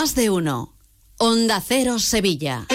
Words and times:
Más 0.00 0.14
de 0.14 0.30
uno. 0.30 0.78
Onda 1.18 1.60
Cero 1.60 1.98
Sevilla. 1.98 2.66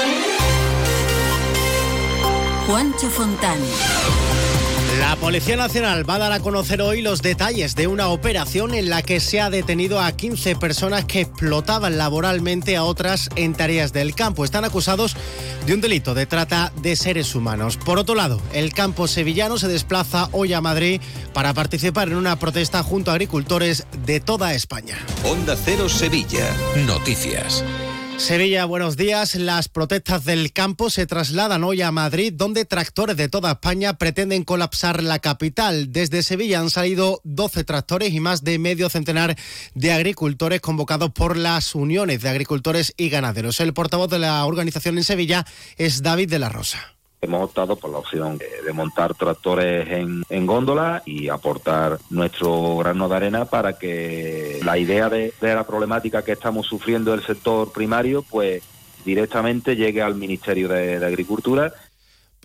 Juancho 2.67 3.09
Fontán. 3.09 3.57
La 4.99 5.15
Policía 5.17 5.57
Nacional 5.57 6.09
va 6.09 6.15
a 6.15 6.19
dar 6.19 6.31
a 6.31 6.39
conocer 6.39 6.81
hoy 6.81 7.01
los 7.01 7.21
detalles 7.21 7.75
de 7.75 7.87
una 7.87 8.07
operación 8.07 8.73
en 8.73 8.89
la 8.89 9.01
que 9.01 9.19
se 9.19 9.41
ha 9.41 9.49
detenido 9.49 9.99
a 9.99 10.11
15 10.11 10.55
personas 10.55 11.05
que 11.05 11.21
explotaban 11.21 11.97
laboralmente 11.97 12.77
a 12.77 12.83
otras 12.83 13.29
en 13.35 13.53
tareas 13.53 13.91
del 13.93 14.15
campo. 14.15 14.45
Están 14.45 14.63
acusados 14.63 15.15
de 15.65 15.73
un 15.73 15.81
delito 15.81 16.13
de 16.13 16.25
trata 16.25 16.71
de 16.81 16.95
seres 16.95 17.35
humanos. 17.35 17.77
Por 17.77 17.99
otro 17.99 18.15
lado, 18.15 18.41
el 18.53 18.73
campo 18.73 19.07
sevillano 19.07 19.57
se 19.57 19.67
desplaza 19.67 20.29
hoy 20.31 20.53
a 20.53 20.61
Madrid 20.61 21.01
para 21.33 21.53
participar 21.53 22.07
en 22.07 22.15
una 22.15 22.37
protesta 22.37 22.81
junto 22.83 23.11
a 23.11 23.15
agricultores 23.15 23.85
de 24.05 24.19
toda 24.19 24.53
España. 24.53 24.97
Onda 25.23 25.55
Cero 25.55 25.89
Sevilla. 25.89 26.49
Noticias. 26.85 27.63
Sevilla, 28.17 28.65
buenos 28.65 28.97
días. 28.97 29.35
Las 29.35 29.67
protestas 29.67 30.25
del 30.25 30.51
campo 30.51 30.89
se 30.89 31.05
trasladan 31.05 31.63
hoy 31.63 31.81
a 31.81 31.91
Madrid, 31.91 32.33
donde 32.35 32.65
tractores 32.65 33.17
de 33.17 33.29
toda 33.29 33.51
España 33.51 33.97
pretenden 33.97 34.43
colapsar 34.43 35.03
la 35.03 35.19
capital. 35.19 35.91
Desde 35.91 36.23
Sevilla 36.23 36.59
han 36.59 36.69
salido 36.69 37.21
12 37.23 37.63
tractores 37.65 38.13
y 38.13 38.19
más 38.19 38.43
de 38.43 38.57
medio 38.57 38.89
centenar 38.89 39.37
de 39.75 39.91
agricultores 39.91 40.61
convocados 40.61 41.11
por 41.11 41.37
las 41.37 41.75
uniones 41.75 42.21
de 42.21 42.29
agricultores 42.29 42.93
y 42.97 43.09
ganaderos. 43.09 43.59
El 43.59 43.73
portavoz 43.73 44.09
de 44.09 44.19
la 44.19 44.43
organización 44.45 44.97
en 44.97 45.03
Sevilla 45.03 45.45
es 45.77 46.01
David 46.01 46.29
de 46.29 46.39
la 46.39 46.49
Rosa 46.49 46.94
hemos 47.25 47.43
optado 47.43 47.75
por 47.75 47.91
la 47.91 47.99
opción 47.99 48.37
de 48.37 48.73
montar 48.73 49.13
tractores 49.13 49.87
en, 49.89 50.45
góndola 50.45 51.03
y 51.05 51.29
aportar 51.29 51.99
nuestro 52.09 52.77
grano 52.77 53.09
de 53.09 53.15
arena 53.15 53.45
para 53.45 53.77
que 53.77 54.59
la 54.63 54.77
idea 54.77 55.09
de, 55.09 55.33
la 55.41 55.65
problemática 55.65 56.23
que 56.23 56.31
estamos 56.31 56.65
sufriendo 56.65 57.13
el 57.13 57.23
sector 57.23 57.71
primario 57.71 58.23
pues 58.23 58.63
directamente 59.03 59.75
llegue 59.75 60.01
al 60.01 60.15
Ministerio 60.15 60.67
de 60.67 61.05
Agricultura 61.05 61.73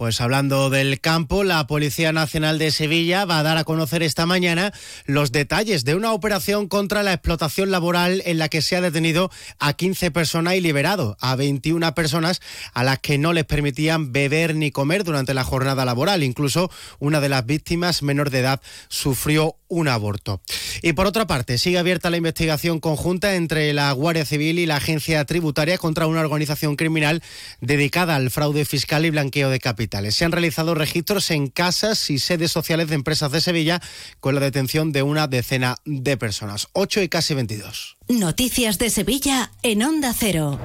pues 0.01 0.23
hablando 0.23 0.71
del 0.71 0.99
campo, 0.99 1.45
la 1.45 1.67
Policía 1.67 2.11
Nacional 2.11 2.59
de 2.59 2.71
Sevilla 2.71 3.27
va 3.27 3.39
a 3.39 3.43
dar 3.43 3.59
a 3.59 3.65
conocer 3.65 4.03
esta 4.03 4.25
mañana 4.25 4.73
los 5.05 5.31
detalles 5.31 5.85
de 5.85 5.95
una 5.95 6.15
operación 6.15 6.69
contra 6.69 7.03
la 7.03 7.13
explotación 7.13 7.71
laboral 7.71 8.23
en 8.25 8.39
la 8.39 8.49
que 8.49 8.63
se 8.63 8.77
ha 8.77 8.81
detenido 8.81 9.31
a 9.59 9.75
15 9.75 10.11
personas 10.11 10.55
y 10.55 10.63
liberado 10.63 11.19
a 11.21 11.37
21 11.37 11.95
personas 11.95 12.41
a 12.73 12.83
las 12.83 13.01
que 13.01 13.19
no 13.19 13.35
les 13.35 13.45
permitían 13.45 14.11
beber 14.11 14.55
ni 14.55 14.71
comer 14.71 15.05
durante 15.05 15.35
la 15.35 15.45
jornada 15.45 15.85
laboral. 15.85 16.23
Incluso 16.23 16.71
una 16.99 17.21
de 17.21 17.29
las 17.29 17.45
víctimas 17.45 18.03
menor 18.03 18.31
de 18.31 18.39
edad 18.39 18.63
sufrió 18.89 19.60
un 19.71 19.89
aborto. 19.89 20.43
Y 20.83 20.93
por 20.93 21.07
otra 21.07 21.27
parte, 21.27 21.57
sigue 21.57 21.79
abierta 21.79 22.11
la 22.11 22.19
investigación 22.19 22.81
conjunta 22.81 23.37
entre 23.37 23.73
la 23.73 23.91
Guardia 23.93 24.27
Civil 24.27 24.59
y 24.59 24.67
la 24.67 24.77
Agencia 24.77 25.25
Tributaria 25.25 25.79
contra 25.79 26.07
una 26.07 26.21
organización 26.21 26.77
criminal 26.77 27.23
dedicada 27.61 28.17
al 28.17 28.31
fraude 28.31 28.67
fiscal 28.67 29.07
y 29.07 29.11
blanqueo 29.11 29.49
de 29.49 29.61
capitales. 29.61 30.17
Se 30.17 30.25
han 30.25 30.33
realizado 30.33 30.75
registros 30.75 31.31
en 31.31 31.49
casas 31.49 32.11
y 32.11 32.19
sedes 32.19 32.51
sociales 32.53 32.89
de 32.89 32.97
empresas 32.97 33.33
de 33.33 33.41
Sevilla 33.41 33.81
con 34.21 34.35
la 34.35 34.41
detención 34.41 34.93
de 34.93 35.03
una 35.03 35.27
decena 35.27 35.77
de 35.85 36.17
personas. 36.17 36.69
8 36.73 37.03
y 37.03 37.09
casi 37.09 37.35
22. 37.35 37.97
Noticias 38.09 38.79
de 38.79 38.91
Sevilla 38.91 39.53
en 39.63 39.83
Onda 39.83 40.13
Cero. 40.19 40.59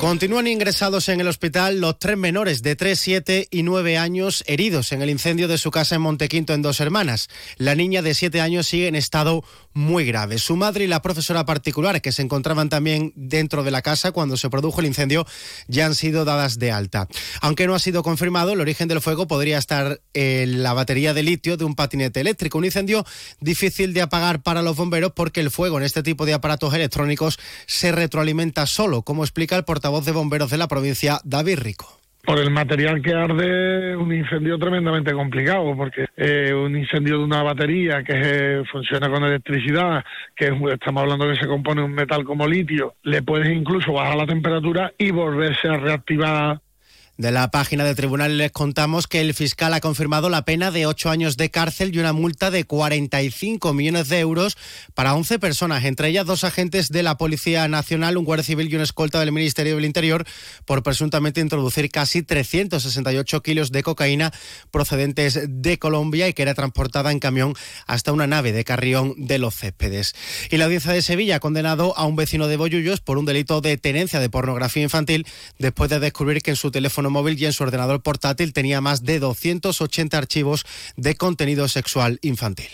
Continúan 0.00 0.46
ingresados 0.46 1.08
en 1.08 1.22
el 1.22 1.26
hospital 1.26 1.80
los 1.80 1.98
tres 1.98 2.18
menores 2.18 2.62
de 2.62 2.76
3, 2.76 3.00
7 3.00 3.48
y 3.50 3.62
9 3.62 3.96
años 3.96 4.44
heridos 4.46 4.92
en 4.92 5.00
el 5.00 5.08
incendio 5.08 5.48
de 5.48 5.56
su 5.56 5.70
casa 5.70 5.94
en 5.94 6.02
Montequinto 6.02 6.52
en 6.52 6.60
Dos 6.60 6.80
Hermanas. 6.80 7.28
La 7.56 7.74
niña 7.74 8.02
de 8.02 8.12
7 8.12 8.42
años 8.42 8.66
sigue 8.66 8.88
en 8.88 8.94
estado 8.94 9.42
muy 9.72 10.04
grave. 10.04 10.38
Su 10.38 10.54
madre 10.54 10.84
y 10.84 10.86
la 10.86 11.00
profesora 11.00 11.46
particular, 11.46 12.02
que 12.02 12.12
se 12.12 12.20
encontraban 12.20 12.68
también 12.68 13.14
dentro 13.16 13.64
de 13.64 13.70
la 13.70 13.80
casa 13.80 14.12
cuando 14.12 14.36
se 14.36 14.50
produjo 14.50 14.80
el 14.80 14.86
incendio, 14.86 15.26
ya 15.66 15.86
han 15.86 15.94
sido 15.94 16.26
dadas 16.26 16.58
de 16.58 16.72
alta. 16.72 17.08
Aunque 17.40 17.66
no 17.66 17.74
ha 17.74 17.78
sido 17.78 18.02
confirmado, 18.02 18.52
el 18.52 18.60
origen 18.60 18.88
del 18.88 19.00
fuego 19.00 19.26
podría 19.26 19.56
estar 19.56 20.00
en 20.12 20.62
la 20.62 20.74
batería 20.74 21.14
de 21.14 21.22
litio 21.22 21.56
de 21.56 21.64
un 21.64 21.74
patinete 21.74 22.20
eléctrico. 22.20 22.58
Un 22.58 22.66
incendio 22.66 23.04
difícil 23.40 23.94
de 23.94 24.02
apagar 24.02 24.42
para 24.42 24.62
los 24.62 24.76
bomberos 24.76 25.12
porque 25.16 25.40
el 25.40 25.50
fuego 25.50 25.78
en 25.78 25.84
este 25.84 26.02
tipo 26.02 26.26
de 26.26 26.34
aparatos 26.34 26.74
electrónicos 26.74 27.38
se 27.66 27.92
retroalimenta 27.92 28.66
solo, 28.66 29.02
como 29.02 29.24
explica 29.24 29.56
el 29.56 29.64
portavoz 29.64 29.85
voz 29.88 30.04
de 30.04 30.12
bomberos 30.12 30.50
de 30.50 30.58
la 30.58 30.68
provincia, 30.68 31.18
David 31.24 31.58
Rico. 31.60 31.86
Por 32.24 32.38
el 32.40 32.50
material 32.50 33.00
que 33.00 33.14
arde, 33.14 33.96
un 33.96 34.12
incendio 34.12 34.58
tremendamente 34.58 35.12
complicado, 35.12 35.76
porque 35.76 36.06
eh, 36.16 36.52
un 36.52 36.76
incendio 36.76 37.18
de 37.18 37.24
una 37.24 37.42
batería 37.44 38.02
que 38.02 38.14
eh, 38.16 38.62
funciona 38.70 39.08
con 39.08 39.22
electricidad, 39.22 40.04
que 40.34 40.46
estamos 40.72 41.02
hablando 41.02 41.28
que 41.28 41.36
se 41.36 41.46
compone 41.46 41.84
un 41.84 41.92
metal 41.92 42.24
como 42.24 42.48
litio, 42.48 42.94
le 43.04 43.22
puedes 43.22 43.48
incluso 43.48 43.92
bajar 43.92 44.16
la 44.16 44.26
temperatura 44.26 44.92
y 44.98 45.12
volverse 45.12 45.68
a 45.68 45.76
reactivar 45.76 46.60
de 47.18 47.30
la 47.30 47.50
página 47.50 47.84
del 47.84 47.96
tribunal 47.96 48.36
les 48.36 48.52
contamos 48.52 49.06
que 49.06 49.20
el 49.20 49.32
fiscal 49.32 49.72
ha 49.72 49.80
confirmado 49.80 50.28
la 50.28 50.44
pena 50.44 50.70
de 50.70 50.86
ocho 50.86 51.08
años 51.08 51.36
de 51.36 51.50
cárcel 51.50 51.94
y 51.94 51.98
una 51.98 52.12
multa 52.12 52.50
de 52.50 52.64
45 52.64 53.72
millones 53.72 54.08
de 54.08 54.18
euros 54.18 54.58
para 54.94 55.14
11 55.14 55.38
personas, 55.38 55.84
entre 55.84 56.08
ellas 56.08 56.26
dos 56.26 56.44
agentes 56.44 56.90
de 56.90 57.02
la 57.02 57.16
Policía 57.16 57.66
Nacional, 57.68 58.18
un 58.18 58.24
guardia 58.24 58.44
civil 58.44 58.70
y 58.70 58.76
un 58.76 58.82
escolta 58.82 59.18
del 59.20 59.32
Ministerio 59.32 59.76
del 59.76 59.86
Interior, 59.86 60.26
por 60.66 60.82
presuntamente 60.82 61.40
introducir 61.40 61.90
casi 61.90 62.22
368 62.22 63.42
kilos 63.42 63.72
de 63.72 63.82
cocaína 63.82 64.32
procedentes 64.70 65.40
de 65.48 65.78
Colombia 65.78 66.28
y 66.28 66.34
que 66.34 66.42
era 66.42 66.54
transportada 66.54 67.12
en 67.12 67.18
camión 67.18 67.54
hasta 67.86 68.12
una 68.12 68.26
nave 68.26 68.52
de 68.52 68.64
Carrión 68.64 69.14
de 69.16 69.38
los 69.38 69.54
Céspedes. 69.54 70.14
Y 70.50 70.58
la 70.58 70.66
audiencia 70.66 70.92
de 70.92 71.00
Sevilla 71.00 71.36
ha 71.36 71.40
condenado 71.40 71.96
a 71.96 72.04
un 72.04 72.16
vecino 72.16 72.46
de 72.46 72.58
Boyullos 72.58 73.00
por 73.00 73.16
un 73.16 73.24
delito 73.24 73.60
de 73.62 73.78
tenencia 73.78 74.20
de 74.20 74.28
pornografía 74.28 74.82
infantil 74.82 75.26
después 75.58 75.88
de 75.88 75.98
descubrir 75.98 76.42
que 76.42 76.50
en 76.50 76.56
su 76.56 76.70
teléfono 76.70 77.05
móvil 77.10 77.40
y 77.40 77.46
en 77.46 77.52
su 77.52 77.62
ordenador 77.62 78.02
portátil 78.02 78.52
tenía 78.52 78.80
más 78.80 79.02
de 79.04 79.18
280 79.18 80.16
archivos 80.16 80.64
de 80.96 81.14
contenido 81.16 81.68
sexual 81.68 82.18
infantil. 82.22 82.68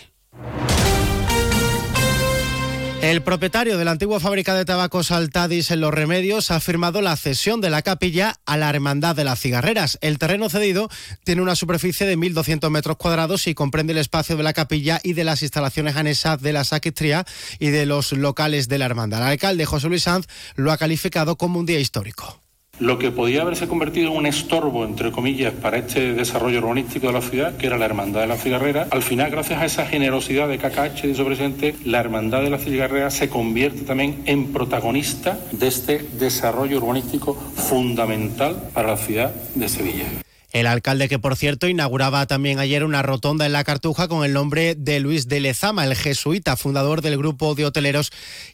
El 3.03 3.21
propietario 3.21 3.77
de 3.77 3.83
la 3.83 3.91
antigua 3.91 4.21
fábrica 4.21 4.55
de 4.55 4.63
tabacos 4.63 5.11
Altadis 5.11 5.71
en 5.71 5.81
Los 5.81 5.93
Remedios 5.93 6.51
ha 6.51 6.61
firmado 6.61 7.01
la 7.01 7.17
cesión 7.17 7.59
de 7.59 7.69
la 7.69 7.81
capilla 7.81 8.35
a 8.45 8.55
la 8.55 8.69
Hermandad 8.69 9.13
de 9.13 9.25
las 9.25 9.41
Cigarreras. 9.41 9.97
El 9.99 10.17
terreno 10.17 10.49
cedido 10.49 10.87
tiene 11.25 11.41
una 11.41 11.57
superficie 11.57 12.07
de 12.07 12.17
1.200 12.17 12.69
metros 12.69 12.95
cuadrados 12.95 13.45
y 13.47 13.55
comprende 13.55 13.91
el 13.91 13.99
espacio 13.99 14.37
de 14.37 14.43
la 14.43 14.53
capilla 14.53 15.01
y 15.03 15.11
de 15.13 15.25
las 15.25 15.41
instalaciones 15.41 15.97
anexas 15.97 16.41
de 16.41 16.53
la 16.53 16.63
sacristía 16.63 17.25
y 17.59 17.71
de 17.71 17.85
los 17.85 18.13
locales 18.13 18.69
de 18.69 18.77
la 18.77 18.85
Hermandad. 18.85 19.21
El 19.23 19.27
alcalde 19.31 19.65
José 19.65 19.89
Luis 19.89 20.03
Sanz 20.03 20.27
lo 20.55 20.71
ha 20.71 20.77
calificado 20.77 21.35
como 21.35 21.59
un 21.59 21.65
día 21.65 21.81
histórico. 21.81 22.42
Lo 22.79 22.97
que 22.97 23.11
podía 23.11 23.43
haberse 23.43 23.67
convertido 23.67 24.11
en 24.11 24.17
un 24.17 24.25
estorbo, 24.25 24.83
entre 24.83 25.11
comillas, 25.11 25.53
para 25.53 25.77
este 25.77 26.13
desarrollo 26.13 26.57
urbanístico 26.57 27.05
de 27.05 27.13
la 27.13 27.21
ciudad, 27.21 27.55
que 27.55 27.67
era 27.67 27.77
la 27.77 27.85
Hermandad 27.85 28.21
de 28.21 28.27
la 28.27 28.35
Cigarrera, 28.35 28.87
al 28.89 29.03
final, 29.03 29.29
gracias 29.29 29.61
a 29.61 29.65
esa 29.65 29.85
generosidad 29.85 30.47
de 30.47 30.57
KKH 30.57 31.03
de 31.03 31.13
su 31.13 31.23
presidente, 31.23 31.75
la 31.85 31.99
Hermandad 31.99 32.41
de 32.41 32.49
la 32.49 32.57
Cigarrera 32.57 33.11
se 33.11 33.29
convierte 33.29 33.83
también 33.83 34.23
en 34.25 34.51
protagonista 34.51 35.37
de 35.51 35.67
este 35.67 35.99
desarrollo 36.17 36.79
urbanístico 36.79 37.35
fundamental 37.35 38.69
para 38.73 38.89
la 38.89 38.97
ciudad 38.97 39.31
de 39.53 39.69
Sevilla. 39.69 40.22
El 40.53 40.67
alcalde 40.67 41.09
que, 41.09 41.17
por 41.17 41.35
cierto, 41.35 41.67
inauguraba 41.67 42.27
también 42.27 42.59
ayer 42.59 42.83
una 42.83 43.01
rotonda 43.01 43.47
en 43.47 43.53
la 43.53 43.63
Cartuja 43.63 44.07
con 44.07 44.23
el 44.23 44.33
nombre 44.33 44.75
de 44.75 44.99
Luis 44.99 45.27
de 45.27 45.39
Lezama, 45.39 45.83
el 45.83 45.95
jesuita, 45.95 46.55
fundador 46.55 47.01
del 47.01 47.17
grupo 47.17 47.55
de 47.55 47.65
hoteleros 47.65 48.11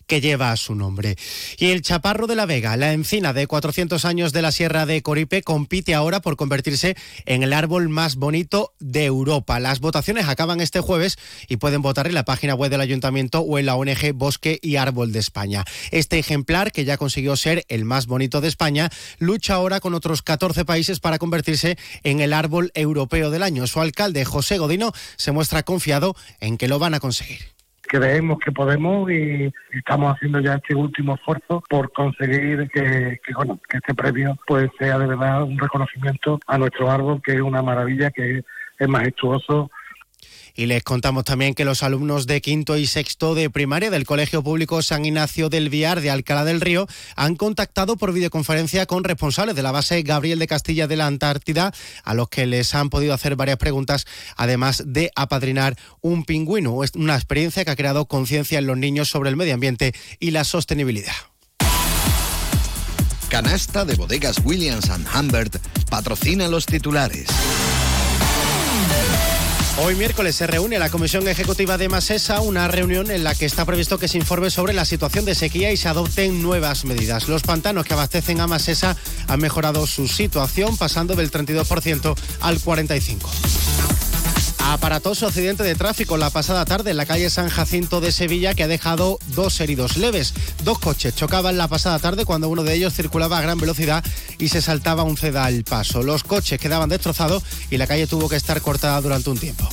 que 0.08 0.22
lleva 0.22 0.56
su 0.56 0.76
nombre. 0.76 1.18
Y 1.58 1.72
el 1.72 1.82
Chaparro 1.82 2.26
de 2.26 2.38
la 2.38 2.46
Vega, 2.46 2.78
la 2.78 2.94
encina 2.94 3.34
de 3.34 3.48
400 3.48 4.06
años 4.06 4.32
de 4.32 4.42
la 4.42 4.54
Sierra 4.54 4.86
de 4.86 5.02
Coripe, 5.02 5.44
compite 5.44 5.94
ahora 5.94 6.22
por 6.22 6.38
convertirse 6.38 6.96
en 7.26 7.44
el 7.44 7.52
árbol 7.52 7.90
más 7.90 8.16
bonito 8.16 8.74
de 8.80 9.04
Europa. 9.04 9.60
Las 9.60 9.82
votaciones 9.82 10.30
acaban 10.30 10.62
este 10.62 10.80
jueves 10.80 11.20
y 11.50 11.58
pueden 11.58 11.82
votar 11.82 12.08
en 12.08 12.14
la 12.14 12.24
página 12.24 12.56
web 12.56 12.72
del 12.72 12.80
Ayuntamiento 12.80 13.42
o 13.42 13.60
en 13.60 13.66
la 13.66 13.76
ONG 13.76 14.14
Bosque 14.14 14.58
y 14.62 14.78
Árbol 14.78 15.12
de 15.12 15.20
España. 15.20 15.66
Este 15.92 16.18
ejemplar, 16.18 16.72
que 16.72 16.86
ya 16.86 16.96
consiguió 16.96 17.36
ser 17.36 17.66
el 17.68 17.84
más 17.84 18.08
bonito 18.08 18.40
de 18.40 18.48
España, 18.48 18.90
lucha 19.18 19.56
ahora 19.56 19.82
con 19.82 19.94
otros 19.96 20.22
14 20.22 20.64
países 20.64 21.02
para 21.02 21.20
convertirse 21.20 21.78
en 22.04 22.20
el 22.20 22.34
árbol 22.34 22.72
europeo 22.74 23.30
del 23.30 23.44
año. 23.44 23.68
Su 23.68 23.82
alcalde, 23.82 24.26
José 24.26 24.58
Godino, 24.58 24.92
se 25.16 25.32
muestra 25.32 25.64
confiado 25.64 26.16
en 26.40 26.58
que 26.58 26.68
lo 26.68 26.80
van 26.80 26.94
a 26.94 27.00
conseguir 27.00 27.40
creemos 27.90 28.38
que 28.40 28.52
podemos 28.52 29.10
y 29.12 29.52
estamos 29.72 30.16
haciendo 30.16 30.40
ya 30.40 30.54
este 30.54 30.76
último 30.76 31.16
esfuerzo 31.16 31.64
por 31.68 31.92
conseguir 31.92 32.70
que, 32.72 33.20
bueno, 33.36 33.60
que 33.68 33.78
este 33.78 33.96
premio 33.96 34.38
pues 34.46 34.70
sea 34.78 35.00
de 35.00 35.08
verdad 35.08 35.44
un 35.44 35.58
reconocimiento 35.58 36.40
a 36.46 36.60
nuestro 36.60 36.90
árbol 36.92 37.20
que 37.24 37.34
es 37.34 37.42
una 37.42 37.64
maravilla 37.64 38.12
que 38.12 38.44
es 38.78 38.88
majestuoso 38.88 39.72
Y 40.56 40.66
les 40.66 40.84
contamos 40.84 41.24
también 41.24 41.54
que 41.54 41.66
los 41.66 41.84
alumnos 41.84 42.28
de 42.28 42.42
quinto 42.42 42.78
y 42.78 42.86
sexto 42.88 43.36
de 43.36 43.50
primaria 43.50 43.90
del 43.90 44.06
Colegio 44.06 44.44
Público 44.44 44.82
San 44.82 45.06
Ignacio 45.06 45.50
del 45.50 45.70
Viar 45.70 46.02
de 46.02 46.10
Alcalá 46.10 46.44
del 46.44 46.62
Río 46.62 46.88
han 47.16 47.36
contactado 47.36 47.98
por 47.98 48.14
videoconferencia 48.14 48.86
con 48.86 49.04
responsables 49.04 49.56
de 49.56 49.64
la 49.64 49.72
base 49.72 50.02
Gabriel 50.04 50.40
de 50.40 50.48
Castilla 50.48 50.88
de 50.88 50.98
la 50.98 51.08
Antártida, 51.08 51.74
a 52.04 52.14
los 52.14 52.30
que 52.30 52.46
les 52.46 52.74
han 52.76 52.90
podido 52.90 53.14
hacer 53.14 53.36
varias 53.36 53.58
preguntas, 53.58 54.06
además 54.36 54.84
de 54.86 55.12
apadrinar 55.16 55.76
un 56.02 56.26
pingüino. 56.26 56.80
Una 56.96 57.16
experiencia 57.16 57.66
que 57.66 57.72
ha 57.72 57.76
creado 57.76 58.08
conciencia 58.08 58.60
en 58.60 58.68
los 58.68 58.78
niños 58.78 59.10
sobre 59.10 59.30
el 59.30 59.36
medio 59.36 59.54
ambiente 59.54 59.94
y 60.20 60.32
la 60.32 60.44
sostenibilidad. 60.44 61.14
Canasta 63.30 63.86
de 63.86 63.94
bodegas 63.94 64.42
Williams⁇ 64.44 64.90
Humbert 65.20 65.58
patrocina 65.90 66.48
los 66.48 66.66
titulares. 66.66 67.28
Hoy 69.82 69.96
miércoles 69.96 70.36
se 70.36 70.46
reúne 70.46 70.78
la 70.78 70.90
Comisión 70.90 71.26
Ejecutiva 71.30 71.78
de 71.78 71.88
Masesa, 71.88 72.42
una 72.42 72.68
reunión 72.68 73.10
en 73.12 73.24
la 73.24 73.34
que 73.34 73.46
está 73.46 73.64
previsto 73.64 73.98
que 73.98 74.10
se 74.10 74.18
informe 74.18 74.50
sobre 74.50 74.74
la 74.74 74.84
situación 74.84 75.24
de 75.24 75.36
sequía 75.36 75.72
y 75.72 75.78
se 75.78 75.88
adopten 75.88 76.42
nuevas 76.42 76.84
medidas. 76.84 77.30
Los 77.30 77.44
pantanos 77.44 77.86
que 77.86 77.94
abastecen 77.94 78.42
a 78.42 78.48
Masesa 78.48 78.98
han 79.28 79.40
mejorado 79.40 79.88
su 79.88 80.10
situación 80.10 80.76
pasando 80.76 81.16
del 81.16 81.32
32% 81.32 82.14
al 82.42 82.60
45%. 82.60 83.69
Aparatoso 84.70 85.26
accidente 85.26 85.64
de 85.64 85.74
tráfico 85.74 86.16
la 86.16 86.30
pasada 86.30 86.64
tarde 86.64 86.92
en 86.92 86.98
la 86.98 87.08
calle 87.08 87.32
San 87.32 87.50
Jacinto 87.50 88.02
de 88.02 88.12
Sevilla 88.12 88.54
que 88.54 88.62
ha 88.62 88.68
dejado 88.68 89.18
dos 89.30 89.60
heridos 89.62 89.98
leves. 89.98 90.36
Dos 90.64 90.78
coches 90.78 91.16
chocaban 91.16 91.58
la 91.58 91.68
pasada 91.68 91.98
tarde 91.98 92.24
cuando 92.24 92.50
uno 92.50 92.62
de 92.62 92.76
ellos 92.76 92.94
circulaba 92.94 93.40
a 93.40 93.42
gran 93.42 93.58
velocidad 93.58 94.04
y 94.38 94.50
se 94.50 94.62
saltaba 94.62 95.02
un 95.02 95.18
ceda 95.18 95.46
al 95.46 95.64
paso. 95.64 96.04
Los 96.04 96.24
coches 96.24 96.60
quedaban 96.60 96.88
destrozados 96.88 97.42
y 97.72 97.78
la 97.78 97.88
calle 97.88 98.06
tuvo 98.06 98.30
que 98.30 98.36
estar 98.36 98.62
cortada 98.62 99.02
durante 99.02 99.32
un 99.32 99.40
tiempo 99.40 99.68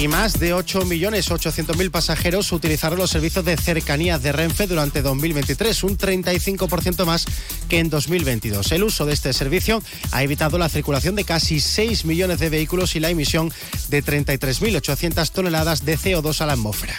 y 0.00 0.08
más 0.08 0.40
de 0.40 0.54
8.800.000 0.54 1.90
pasajeros 1.90 2.52
utilizaron 2.52 2.98
los 2.98 3.10
servicios 3.10 3.44
de 3.44 3.58
cercanías 3.58 4.22
de 4.22 4.32
Renfe 4.32 4.66
durante 4.66 5.02
2023, 5.02 5.84
un 5.84 5.98
35% 5.98 7.04
más 7.04 7.26
que 7.68 7.80
en 7.80 7.90
2022. 7.90 8.72
El 8.72 8.84
uso 8.84 9.04
de 9.04 9.12
este 9.12 9.34
servicio 9.34 9.82
ha 10.12 10.22
evitado 10.22 10.56
la 10.56 10.70
circulación 10.70 11.16
de 11.16 11.24
casi 11.24 11.60
6 11.60 12.06
millones 12.06 12.38
de 12.38 12.48
vehículos 12.48 12.96
y 12.96 13.00
la 13.00 13.10
emisión 13.10 13.52
de 13.88 14.02
33.800 14.02 15.30
toneladas 15.32 15.84
de 15.84 15.98
CO2 15.98 16.40
a 16.40 16.46
la 16.46 16.54
atmósfera. 16.54 16.98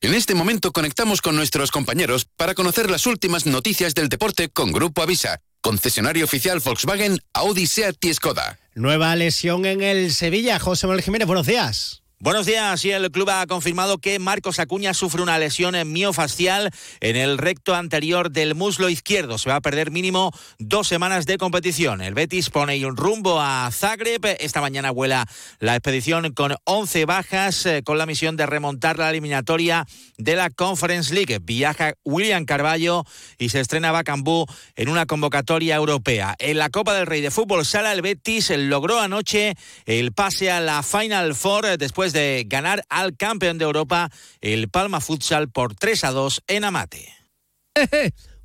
En 0.00 0.14
este 0.14 0.34
momento 0.34 0.70
conectamos 0.70 1.22
con 1.22 1.34
nuestros 1.34 1.70
compañeros 1.70 2.26
para 2.36 2.54
conocer 2.54 2.90
las 2.90 3.06
últimas 3.06 3.46
noticias 3.46 3.94
del 3.94 4.10
deporte 4.10 4.50
con 4.50 4.70
Grupo 4.70 5.00
Avisa, 5.02 5.40
concesionario 5.62 6.26
oficial 6.26 6.60
Volkswagen, 6.60 7.18
Audi, 7.32 7.66
Seat 7.66 7.96
y 8.04 8.12
Skoda. 8.12 8.58
Nueva 8.74 9.16
lesión 9.16 9.64
en 9.64 9.82
el 9.82 10.12
Sevilla. 10.12 10.58
José 10.58 10.86
Manuel 10.86 11.02
Jiménez, 11.04 11.26
buenos 11.26 11.46
días. 11.46 12.03
Buenos 12.20 12.46
días. 12.46 12.82
Y 12.84 12.90
el 12.92 13.10
club 13.10 13.28
ha 13.28 13.46
confirmado 13.46 13.98
que 13.98 14.18
Marcos 14.18 14.58
Acuña 14.58 14.94
sufre 14.94 15.20
una 15.20 15.38
lesión 15.38 15.74
miofascial 15.92 16.70
en 17.00 17.16
el 17.16 17.36
recto 17.38 17.74
anterior 17.74 18.30
del 18.30 18.54
muslo 18.54 18.88
izquierdo. 18.88 19.36
Se 19.36 19.50
va 19.50 19.56
a 19.56 19.60
perder 19.60 19.90
mínimo 19.90 20.32
dos 20.58 20.88
semanas 20.88 21.26
de 21.26 21.36
competición. 21.38 22.00
El 22.00 22.14
Betis 22.14 22.50
pone 22.50 22.86
un 22.86 22.96
rumbo 22.96 23.40
a 23.40 23.68
Zagreb. 23.72 24.36
Esta 24.38 24.60
mañana 24.60 24.90
vuela 24.92 25.26
la 25.58 25.74
expedición 25.74 26.32
con 26.32 26.54
11 26.64 27.04
bajas 27.04 27.66
eh, 27.66 27.82
con 27.84 27.98
la 27.98 28.06
misión 28.06 28.36
de 28.36 28.46
remontar 28.46 28.98
la 28.98 29.10
eliminatoria 29.10 29.86
de 30.16 30.36
la 30.36 30.48
Conference 30.50 31.12
League. 31.12 31.40
Viaja 31.42 31.94
William 32.04 32.46
Carballo 32.46 33.04
y 33.38 33.50
se 33.50 33.60
estrena 33.60 33.92
Bacambú 33.92 34.46
en 34.76 34.88
una 34.88 35.04
convocatoria 35.04 35.74
europea. 35.74 36.36
En 36.38 36.58
la 36.58 36.70
Copa 36.70 36.94
del 36.94 37.06
Rey 37.06 37.20
de 37.20 37.32
Fútbol 37.32 37.66
Sala, 37.66 37.92
el 37.92 38.02
Betis 38.02 38.50
logró 38.50 39.00
anoche 39.00 39.56
el 39.84 40.12
pase 40.12 40.50
a 40.50 40.60
la 40.60 40.82
Final 40.82 41.34
Four 41.34 41.66
eh, 41.66 41.76
de 42.12 42.44
ganar 42.46 42.84
al 42.88 43.16
campeón 43.16 43.58
de 43.58 43.64
Europa, 43.64 44.10
el 44.40 44.68
Palma 44.68 45.00
Futsal, 45.00 45.50
por 45.50 45.74
3 45.74 46.04
a 46.04 46.10
2 46.10 46.42
en 46.48 46.64
Amate. 46.64 47.08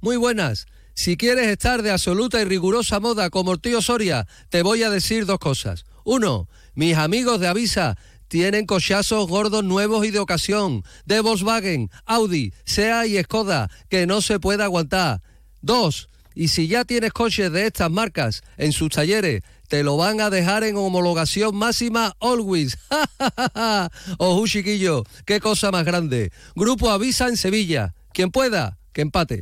Muy 0.01 0.17
buenas. 0.17 0.65
Si 0.94 1.15
quieres 1.15 1.47
estar 1.47 1.81
de 1.81 1.91
absoluta 1.91 2.41
y 2.41 2.45
rigurosa 2.45 3.00
moda 3.00 3.29
como 3.29 3.53
el 3.53 3.61
tío 3.61 3.81
Soria, 3.81 4.27
te 4.50 4.63
voy 4.63 4.83
a 4.83 4.89
decir 4.89 5.25
dos 5.25 5.39
cosas. 5.39 5.85
Uno, 6.04 6.49
mis 6.73 6.97
amigos 6.97 7.39
de 7.39 7.47
Avisa 7.47 7.97
tienen 8.28 8.66
cochazos 8.66 9.28
gordos 9.28 9.63
nuevos 9.63 10.06
y 10.06 10.11
de 10.11 10.19
ocasión, 10.19 10.83
de 11.06 11.21
Volkswagen, 11.21 11.89
Audi, 12.06 12.54
SEA 12.66 13.07
y 13.07 13.21
Skoda, 13.23 13.69
que 13.89 14.07
no 14.07 14.21
se 14.21 14.39
puede 14.39 14.63
aguantar. 14.63 15.21
Dos, 15.61 16.09
y 16.39 16.47
si 16.47 16.69
ya 16.69 16.85
tienes 16.85 17.11
coches 17.11 17.51
de 17.51 17.67
estas 17.67 17.91
marcas 17.91 18.43
en 18.55 18.71
sus 18.71 18.91
talleres, 18.91 19.41
te 19.67 19.83
lo 19.83 19.97
van 19.97 20.21
a 20.21 20.29
dejar 20.29 20.63
en 20.63 20.77
homologación 20.77 21.53
máxima 21.53 22.15
always. 22.21 22.77
Ojo, 24.17 24.47
chiquillo, 24.47 25.03
qué 25.25 25.41
cosa 25.41 25.69
más 25.69 25.83
grande. 25.83 26.31
Grupo 26.55 26.91
Avisa 26.91 27.27
en 27.27 27.35
Sevilla. 27.35 27.93
Quien 28.13 28.31
pueda, 28.31 28.77
que 28.93 29.01
empate. 29.01 29.41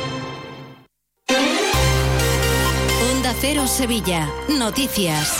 Cero 3.41 3.65
Sevilla. 3.65 4.29
Noticias. 4.59 5.39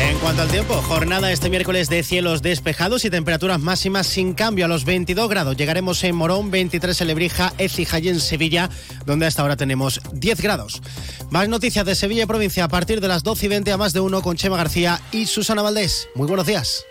En 0.00 0.16
cuanto 0.20 0.42
al 0.42 0.48
tiempo, 0.48 0.74
jornada 0.74 1.32
este 1.32 1.50
miércoles 1.50 1.88
de 1.88 2.04
cielos 2.04 2.40
despejados 2.40 3.04
y 3.04 3.10
temperaturas 3.10 3.58
máximas 3.58 4.06
sin 4.06 4.32
cambio 4.32 4.66
a 4.66 4.68
los 4.68 4.84
22 4.84 5.28
grados. 5.28 5.56
Llegaremos 5.56 6.04
en 6.04 6.14
Morón, 6.14 6.52
23 6.52 7.00
en 7.00 7.06
Lebrija, 7.08 7.52
Écija 7.58 7.98
y 7.98 8.10
en 8.10 8.20
Sevilla, 8.20 8.70
donde 9.06 9.26
hasta 9.26 9.42
ahora 9.42 9.56
tenemos 9.56 10.00
10 10.12 10.40
grados. 10.40 10.82
Más 11.30 11.48
noticias 11.48 11.84
de 11.84 11.96
Sevilla 11.96 12.22
y 12.22 12.26
provincia 12.26 12.62
a 12.62 12.68
partir 12.68 13.00
de 13.00 13.08
las 13.08 13.24
12 13.24 13.46
y 13.46 13.48
20 13.48 13.72
a 13.72 13.76
más 13.76 13.92
de 13.92 13.98
uno 13.98 14.22
con 14.22 14.36
Chema 14.36 14.56
García 14.56 15.00
y 15.10 15.26
Susana 15.26 15.62
Valdés. 15.62 16.06
Muy 16.14 16.28
buenos 16.28 16.46
días. 16.46 16.84